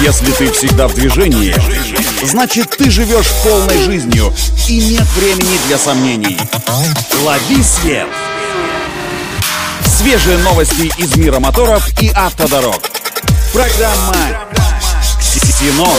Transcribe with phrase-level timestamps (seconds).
[0.00, 1.54] Если ты всегда в движении,
[2.24, 4.32] значит ты живешь полной жизнью
[4.68, 6.38] и нет времени для сомнений.
[7.24, 8.06] Лови свет!
[9.84, 12.80] Свежие новости из мира моторов и автодорог.
[13.52, 14.46] Программа
[15.20, 15.98] «Ксенон».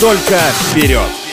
[0.00, 1.27] Только вперед!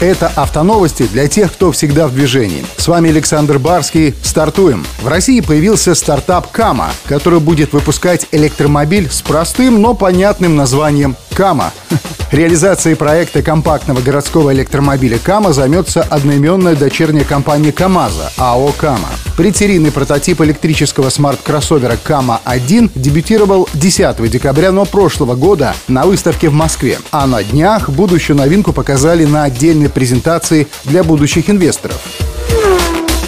[0.00, 2.64] Это автоновости для тех, кто всегда в движении.
[2.78, 4.14] С вами Александр Барский.
[4.22, 4.86] Стартуем.
[5.02, 11.70] В России появился стартап Кама, который будет выпускать электромобиль с простым, но понятным названием Кама.
[12.32, 19.10] Реализацией проекта компактного городского электромобиля Кама займется одноименная дочерняя компания КАМАЗа АО Кама.
[19.36, 26.98] Предсерийный прототип электрического смарт-кроссовера Кама-1 дебютировал 10 декабря но прошлого года на выставке в Москве.
[27.10, 32.00] А на днях будущую новинку показали на отдельной презентации для будущих инвесторов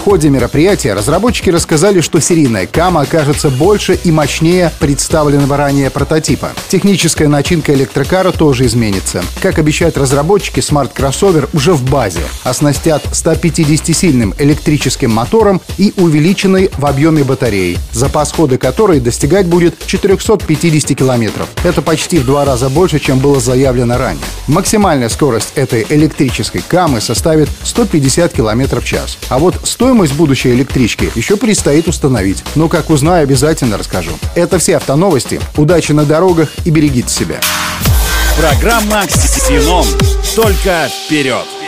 [0.03, 6.51] ходе мероприятия разработчики рассказали, что серийная Кама окажется больше и мощнее представленного ранее прототипа.
[6.69, 9.23] Техническая начинка электрокара тоже изменится.
[9.41, 12.23] Как обещают разработчики, смарт-кроссовер уже в базе.
[12.43, 20.99] Оснастят 150-сильным электрическим мотором и увеличенной в объеме батареей, запас хода которой достигать будет 450
[20.99, 21.49] километров.
[21.63, 24.25] Это почти в два раза больше, чем было заявлено ранее.
[24.49, 29.17] Максимальная скорость этой электрической Камы составит 150 километров в час.
[29.29, 32.43] А вот стоимость Стоимость будущей электрички еще предстоит установить.
[32.55, 34.13] Но как узнаю, обязательно расскажу.
[34.35, 35.39] Это все автоновости.
[35.55, 37.43] Удачи на дорогах и берегите себя.
[38.39, 39.85] Программа «Ксеном».
[40.35, 41.62] Только вперед!